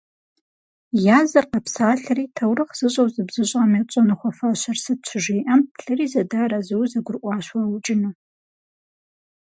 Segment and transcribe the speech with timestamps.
[1.21, 8.13] Языр къэпсалъэри «таурыхъ зыщӏэу зыбзыщӏам етщӏэну хуэфащэр сыт?»- щыжиӏэм, плӏыри зэдэарэзыуэ зэгурыӏуащ уаукӏыну.